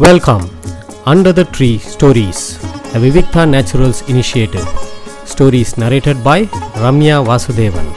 [0.00, 0.44] Welcome
[1.04, 2.42] under the tree stories
[2.92, 4.66] the Vivikta naturals initiative
[5.24, 7.88] stories narrated by Ramya Vasudevan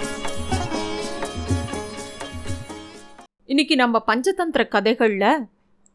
[3.45, 5.45] இன்னைக்கு நம்ம பஞ்சதந்திர கதைகளில்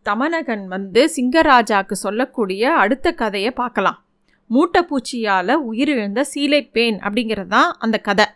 [0.03, 3.99] தமனகன் வந்து சிங்கராஜாவுக்கு சொல்லக்கூடிய அடுத்த கதையை பார்க்கலாம்.
[4.51, 8.27] மூட்டைப்பூச்சியால் உயிரிழந்த சீலைப்பேன் அப்படிங்கிறது தான் அந்த கதை.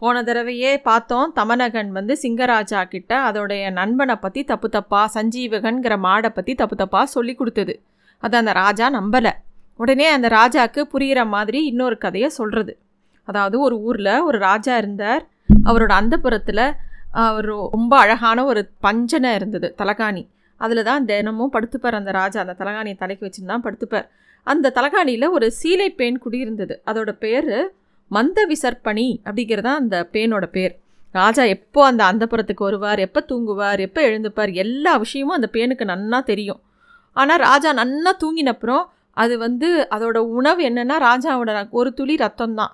[0.00, 6.52] போன தடவையே பார்த்தோம் தமனகன் வந்து சிங்கராஜா கிட்ட அதோடைய நண்பனை பற்றி தப்பு தப்பா சஞ்சீவகன்கிற மாடை பற்றி
[6.60, 7.74] தப்பு தப்பா சொல்லி கொடுத்தது.
[8.22, 9.32] அதை அந்த ராஜா நம்பலை.
[9.80, 12.72] உடனே அந்த ராஜாவுக்கு புரிகிற மாதிரி இன்னொரு கதையை சொல்கிறது
[13.28, 15.22] அதாவது ஒரு ஊரில் ஒரு ராஜா இருந்தார்.
[15.68, 16.64] அவரோட அந்தப்புறத்தில்
[17.26, 20.22] அவர் ரொம்ப அழகான ஒரு பஞ்சனை இருந்தது தலகாணி.
[20.60, 22.38] அதில் தான் தினமும் படுத்துப்பார் அந்த ராஜா.
[22.44, 24.06] அந்த தலகாணியை தலைக்கு வச்சுன்னு தான் படுத்துப்பார்.
[24.46, 26.74] அந்த தலகாணியில் ஒரு சீலை பேன் குடியிருந்தது.
[26.90, 27.52] அதோட பேர்
[28.10, 30.72] மந்த விசர்ப்பணி அப்படிங்கிறது தான் அந்த பேனோட பேர்.
[31.14, 36.60] ராஜா எப்போ அந்த அந்தப்புறத்துக்கு வருவார் எப்போ தூங்குவார் எப்போ எழுந்துப்பார் எல்லா விஷயமும் அந்த பேனுக்கு நன்னா தெரியும்.
[37.16, 38.84] ஆனால் ராஜா நன்னா தூங்கினப்புறம்
[39.16, 42.72] அது வந்து அதோட உணவு என்னென்னா ராஜாவோட ஒரு துளி ரத்தம் தான்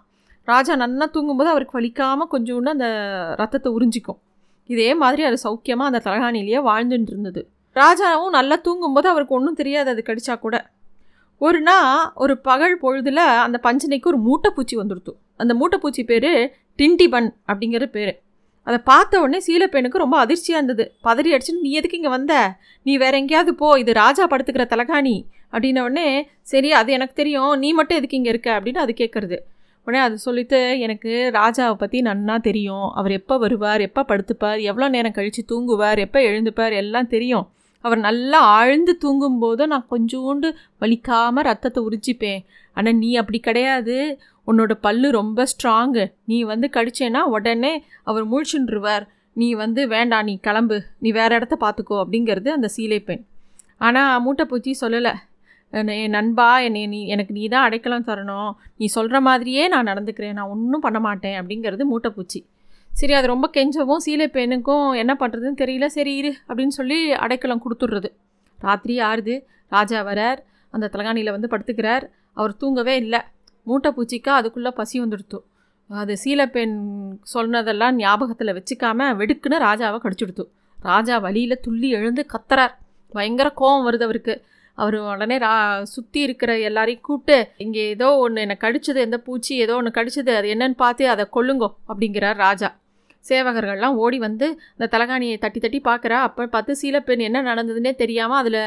[0.48, 2.88] ராஜா நன்னா தூங்கும்போது அவருக்கு வலிக்காமல் கொஞ்சோண்டு அந்த
[3.40, 4.18] ரத்தத்தை உறிஞ்சிக்கும்.
[4.68, 7.40] இதே மாதிரி அது சௌக்கியமாக அந்த தலகாணிலேயே வாழ்ந்துட்டு இருந்தது.
[7.76, 10.56] ராஜாவும் நல்லா தூங்கும்போது அவருக்கு ஒன்றும் தெரியாது அது கடிச்சா கூட.
[11.40, 16.30] ஒரு நாள் ஒரு பகல் பொழுதில் அந்த பஞ்சனைக்கு ஒரு மூட்டைப்பூச்சி வந்துடுத்து அந்த மூட்டைப்பூச்சி பேர்
[16.78, 18.12] டிண்டிபன் அப்படிங்கிற பேர்.
[18.66, 20.84] அதை பார்த்த உடனே சீலப்பெண்ணுக்கு ரொம்ப அதிர்ச்சியாக இருந்தது.
[21.04, 22.34] பதறி அடிச்சுன்னு நீ எதுக்கு இங்கே வந்த?
[22.82, 23.78] நீ வேற எங்கேயாவது போ.
[23.78, 25.16] இது ராஜா படுத்துக்கிற தலகாணி.
[25.52, 26.08] அப்படின்ன உடனே
[26.42, 27.52] சரி அது எனக்கு தெரியும்.
[27.58, 28.60] நீ மட்டும் எதுக்கு இங்கே இருக்க?
[28.60, 29.38] அப்படின்னு அது கேட்குறது
[29.86, 32.86] உடனே அது சொல்லிட்டு எனக்கு ராஜாவை பற்றி நன்னா தெரியும்.
[32.90, 33.80] அவர் எப்போ வருவார்?
[33.80, 34.60] எப்போ படுத்துப்பார்?
[34.60, 35.98] எவ்வளோ நேரம் கழித்து தூங்குவார்?
[35.98, 36.74] எப்போ எழுந்துப்பார்?
[36.74, 37.46] எல்லாம் தெரியும்.
[37.86, 40.48] அவர் நல்லா ஆழ்ந்து தூங்கும்போது நான் கொஞ்சோண்டு
[40.82, 42.40] வலிக்காமல் ரத்தத்தை உரிச்சிப்பேன்
[42.76, 43.96] ஆனால் நீ அப்படி கிடையாது.
[44.50, 46.04] உன்னோட பல்லு ரொம்ப ஸ்ட்ராங்கு.
[46.30, 47.72] நீ வந்து கடிச்சேன்னா உடனே
[48.10, 49.06] அவர் முழிச்சுன்றுவார்.
[49.40, 50.76] நீ வந்து வேண்டாம் நீ கிளம்பு.
[51.04, 53.24] நீ வேறு இடத்த பார்த்துக்கோ அப்படிங்கிறது அந்த சீலை பெண்.
[53.86, 55.14] ஆனால் மூட்டைப்பூச்சி சொல்லலை.
[55.72, 58.50] என் நண்பா என்னை நீ எனக்கு நீ தான் அடைக்கலம் தரணும்.
[58.80, 60.36] நீ சொல்கிற மாதிரியே நான் நடந்துக்கிறேன்.
[60.38, 62.40] நான் ஒன்றும் பண்ண மாட்டேன் அப்படிங்கிறது மூட்டைப்பூச்சி
[62.98, 65.86] சரி அது ரொம்ப கெஞ்சவும் சீலை பெண்ணுக்கும் என்ன பண்ணுறதுன்னு தெரியல.
[65.86, 68.08] சரி இரு அப்படின்னு சொல்லி அடைக்கலம் கொடுத்துட்றது.
[68.58, 69.34] ராத்திரி ஆறுது.
[69.72, 70.40] ராஜா வரார்.
[70.74, 72.04] அந்த தலகாணியில் வந்து படுத்துக்கிறார்.
[72.32, 73.20] அவர் தூங்கவே இல்லை.
[73.66, 75.38] மூட்டை பூச்சிக்கா அதுக்குள்ளே பசி வந்துடுத்து.
[75.90, 76.76] அது சீலப்பெண்
[77.34, 80.44] சொன்னதெல்லாம் ஞாபகத்தில் வச்சுக்காம வெடுக்குன்னு ராஜாவை கடிச்சுடுத்து.
[80.78, 82.74] ராஜா வழியில் துள்ளி எழுந்து கத்துறார்.
[83.12, 84.34] பயங்கர கோபம் வருது அவருக்கு.
[84.78, 85.52] அவர் உடனே ரா
[85.94, 90.48] சுற்றி இருக்கிற எல்லாரையும் கூப்பிட்டு இங்கே ஏதோ ஒன்று என்னை கடிச்சது எந்த பூச்சி ஏதோ ஒன்று கடிச்சது அது
[90.54, 92.68] என்னன்னு பார்த்து அதை கொல்லுங்கோ அப்படிங்கிறார் ராஜா.
[93.28, 96.18] சேவகர்கள்லாம் ஓடி வந்து இந்த தலகாணியை தட்டி தட்டி பார்க்குறா.
[96.26, 98.60] அப்போ பார்த்து சீலப்பெண் என்ன நடந்ததுன்னே தெரியாமல் அதில்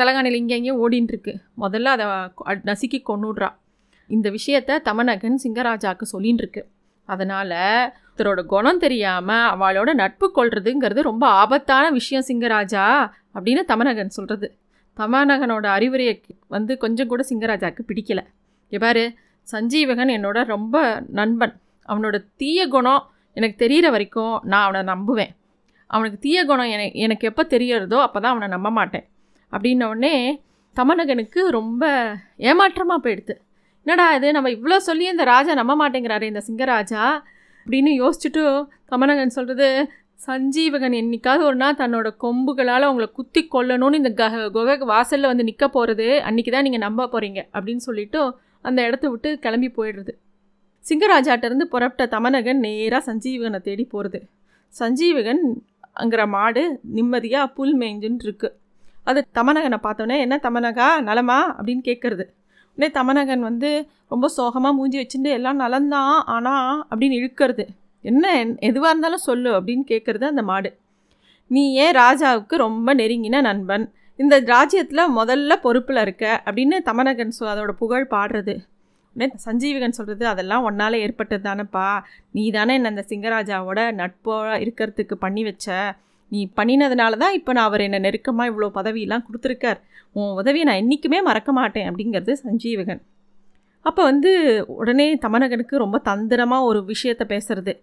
[0.00, 1.34] தலகாணியில் இங்கே அங்கேயும் ஓடின்ட்டுருக்கு
[1.64, 2.06] முதல்ல அதை
[2.70, 3.50] நசுக்கி கொண்டுடுறா
[4.10, 6.62] இந்த விஷயத்த தமநகன் சிங்கராஜாவுக்கு சொல்லின்னு இருக்கு
[7.08, 7.56] அதனால்
[8.10, 12.84] ஒருத்தரோட குணம் தெரியாமல் அவளோட நட்பு கொள்றதுங்கிறது ரொம்ப ஆபத்தான விஷயம் சிங்கராஜா
[13.34, 14.48] அப்படின்னு தமநகன் சொல்கிறது
[14.96, 16.14] தமநகனோட அறிவுரையை
[16.54, 18.24] வந்து கொஞ்சம் கூட சிங்கராஜாவுக்கு பிடிக்கலை.
[18.72, 19.02] எவ்வாறு
[19.46, 20.76] சஞ்சீவகன் என்னோட ரொம்ப
[21.18, 21.54] நண்பன்.
[21.88, 23.02] அவனோட தீய குணம்
[23.36, 25.32] எனக்கு தெரிகிற வரைக்கும் நான் அவனை நம்புவேன்.
[25.90, 29.04] அவனுக்கு தீய குணம் என எனக்கு எப்போ தெரியறதோ அப்போ தான் அவனை நம்ப மாட்டேன்.
[29.52, 30.08] அப்படின்ன
[30.76, 31.84] தமனகனுக்கு ரொம்ப
[32.48, 33.34] ஏமாற்றமாக போயிடுது
[33.86, 37.02] என்னடா இது நம்ம இவ்வளோ சொல்லி இந்த ராஜா நம்ப மாட்டேங்கிறாரு இந்த சிங்கராஜா.
[37.66, 38.42] அப்படின்னு யோசிச்சுட்டு
[38.90, 39.68] தமனகன் சொல்கிறது
[40.26, 45.66] சஞ்சீவகன் என்னைக்காவது ஒரு நாள் தன்னோட கொம்புகளால் உங்களை குத்தி கொல்லணும்னு இந்த க குகை வாசலில் வந்து நிற்க
[45.68, 48.20] போகிறது அன்றைக்கி தான் நீங்கள் நம்ப போகிறீங்க அப்படின்னு சொல்லிவிட்டு
[48.68, 50.12] அந்த இடத்த விட்டு கிளம்பி போயிடுறது.
[50.88, 54.18] சிங்கராஜாட்டிருந்து புறப்பட்ட தமனகன் நேராக சஞ்சீவகனை தேடி போகிறது
[54.74, 55.42] சஞ்சீவகன்
[56.00, 58.48] அங்கிற மாடு நிம்மதியாக புல் மேய்ஞ்சுன்னு இருக்கு
[59.04, 61.38] அது தமனகனை பார்த்தோன்னே என்ன தமனகா நலமா?
[61.58, 62.24] அப்படின்னு கேட்குறது
[62.76, 67.64] உடனே தமனகன் வந்து ரொம்ப சோகமாக மூஞ்சி வச்சுட்டு எல்லாம் நலந்தான் ஆனால் அப்படின்னு இழுக்கிறது.
[68.04, 70.70] என்ன எதுவாக இருந்தாலும் சொல்லு அப்படின்னு கேட்குறது அந்த மாடு.
[71.46, 73.92] நீ ஏன் ராஜாவுக்கு ரொம்ப நெருங்கின நண்பன்?
[74.16, 78.56] இந்த ராஜ்யத்தில் முதல்ல பொறுப்பில் இருக்க அப்படின்னு தமனகன் அதோட புகழ் பாடுறது.
[79.46, 81.86] சஞ்சீவகன் சொல்கிறது அதெல்லாம் ஒன்னால் ஏற்பட்டது தானேப்பா.
[82.30, 85.96] நீ தானே என்ன அந்த சிங்கராஜாவோட நட்போட இருக்கிறதுக்கு பண்ணி வச்ச?
[86.28, 89.78] நீ பண்ணினதுனால தான் இப்போ நான் அவர் என்னை நெருக்கமாக இவ்வளோ பதவியெல்லாம் கொடுத்துருக்கார்.
[90.12, 93.02] உன் உதவியை நான் என்றைக்குமே மறக்க மாட்டேன் அப்படிங்கிறது சஞ்சீவகன்.
[93.82, 94.30] அப்போ வந்து
[94.66, 97.74] உடனே தமனகனுக்கு ரொம்ப தந்திரமாக ஒரு விஷயத்த பேசுறது.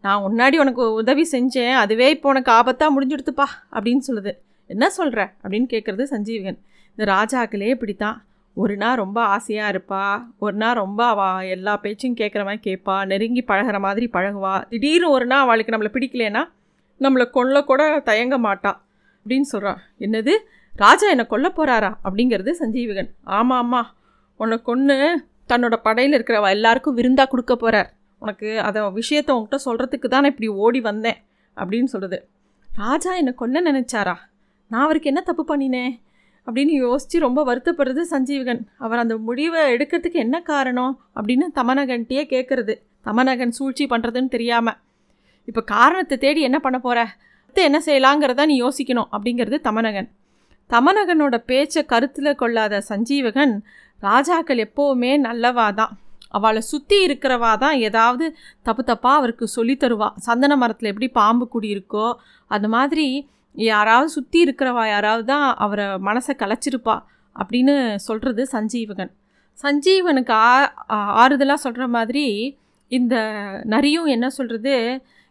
[0.00, 1.74] நான் முன்னாடி உனக்கு உதவி செஞ்சேன்.
[1.74, 4.32] அதுவே இப்போ உனக்கு ஆபத்தாக முடிஞ்சுடுத்துப்பா அப்படின்னு சொல்லுது.
[4.66, 6.58] என்ன சொல்கிற அப்படின்னு கேட்குறது சஞ்சீவகன்.
[6.90, 8.22] இந்த ராஜாக்களே இப்படி தான்
[8.62, 10.02] ஒரு நாள் ரொம்ப ஆசையாக இருப்பா
[10.44, 14.54] ஒரு நாள் ரொம்ப அவள் எல்லா பேச்சும் கேட்குற மாதிரி கேட்பா நெருங்கி பழகிற மாதிரி பழகுவா.
[14.70, 16.42] திடீர்னு ஒரு நாள் அவளுக்கு நம்மளை பிடிக்கலனா
[17.00, 18.72] நம்மளை கொல்ல கூட தயங்க மாட்டா
[19.20, 20.32] அப்படின்னு சொல்கிறான் என்னது?
[20.74, 23.10] ராஜா என்னை கொல்ல போகிறாரா அப்படிங்கிறது சஞ்சீவகன்.
[23.38, 23.88] ஆமாம் ஆமாம்
[24.40, 24.96] உன்னை கொன்று
[25.48, 27.88] தன்னோட படையில் இருக்கிறவ எல்லாருக்கும் விருந்தாக கொடுக்க போகிறார்
[28.22, 31.18] உனக்கு அதை விஷயத்தை உன்கிட்ட சொல்கிறதுக்கு தான் இப்படி ஓடி வந்தேன்
[31.56, 32.18] அப்படின்னு சொல்லுது
[32.70, 34.16] ராஜா என்னை கொல்ல நினச்சாரா?
[34.70, 35.92] நான் அவருக்கு என்ன தப்பு பண்ணினேன்?
[36.48, 38.60] அப்படின்னு யோசித்து ரொம்ப வருத்தப்படுறது சஞ்சீவகன்.
[38.78, 44.78] அவர் அந்த முடிவை எடுக்கிறதுக்கு என்ன காரணம் அப்படின்னு தமனகன்ட்டியே கேட்குறது தமனகன் சூழ்ச்சி பண்ணுறதுன்னு தெரியாமல்
[45.48, 47.00] இப்போ காரணத்தை தேடி என்ன பண்ண போகிற
[47.56, 50.08] அடுத்து என்ன செய்யலாங்கிறத நீ யோசிக்கணும் அப்படிங்கிறது தமனகன்.
[50.70, 53.54] தமனகனோட பேச்சை கருத்தில் கொள்ளாத சஞ்சீவகன்
[54.02, 55.92] ராஜாக்கள் எப்போவுமே நல்லவா தான்
[56.30, 58.26] அவளை சுற்றி இருக்கிறவா தான் ஏதாவது
[58.62, 60.08] தப்பு தப்பாக அவருக்கு சொல்லித் தருவா.
[60.26, 62.06] சந்தன மரத்தில் எப்படி பாம்பு குடி இருக்கோ
[62.50, 63.06] அந்த மாதிரி
[63.70, 66.96] யாராவது சுற்றி இருக்கிறவா யாராவது தான் அவரை மனசை கலைச்சிருப்பா
[67.36, 67.74] அப்படின்னு
[68.06, 69.12] சொல்கிறது சஞ்சீவகன்.
[69.58, 70.34] சஞ்சீவனுக்கு
[70.94, 72.24] ஆ ஆறுதலாக சொல்கிற மாதிரி
[72.92, 73.14] இந்த
[73.74, 74.74] நரியும் என்ன சொல்கிறது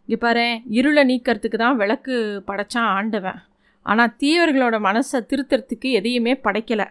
[0.09, 0.45] இங்கே பாரு
[0.77, 2.15] இருளை நீக்கிறதுக்கு தான் விளக்கு
[2.49, 3.39] படைச்சான் ஆண்டவன்.
[3.85, 6.87] ஆனால் தீவர்களோட மனசை திருத்துறதுக்கு எதையுமே படைக்கலை.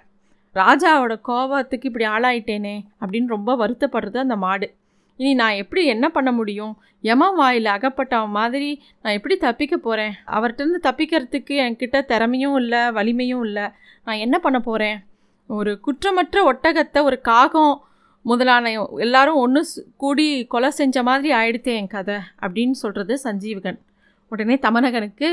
[0.56, 4.68] ராஜாவோட கோபத்துக்கு இப்படி ஆளாயிட்டேனே அப்படின்னு ரொம்ப வருத்தப்படுறது அந்த மாடு.
[5.16, 6.76] இனி நான் எப்படி என்ன பண்ண முடியும்?
[7.02, 13.66] யம வாயில் அகப்பட்ட மாதிரி நான் எப்படி தப்பிக்க போகிறேன் அவர்கிட்டருந்து தப்பிக்கிறதுக்கு என்கிட்ட திறமையும் இல்லை வலிமையும் இல்லை.
[14.04, 14.98] நான் என்ன பண்ண போகிறேன்
[15.46, 17.74] ஒரு குற்றமற்ற ஒட்டகத்தை ஒரு காகம்
[18.22, 19.62] முதலான எல்லாரும் ஒன்று
[19.96, 23.78] கூடி கொலை செஞ்ச மாதிரி ஆயிடுத்தே என் கதை அப்படின்னு சொல்கிறது சஞ்சீவகன்.
[24.28, 25.30] உடனே தமனகனுக்கு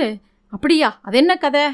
[0.53, 0.99] அப்படியா?
[1.01, 1.65] அது என்ன கதை?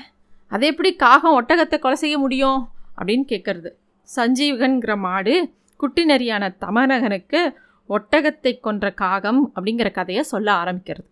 [0.48, 2.60] அதை எப்படி காகம் ஒட்டகத்தை கொலை செய்ய முடியும்?
[2.98, 3.70] அப்படின்னு கேட்குறது
[4.16, 5.36] சஞ்சீவகன்கிற மாடு
[5.78, 7.42] குட்டி நரியான தமனகனுக்கு
[7.90, 11.08] ஒட்டகத்தை கொன்ற காகம் அப்படிங்கிற கதையை சொல்ல ஆரம்பிக்கிறது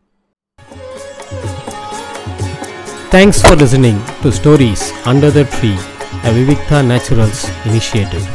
[3.11, 5.71] thanks for listening to stories under the tree
[6.23, 8.27] a Vivikta naturals initiative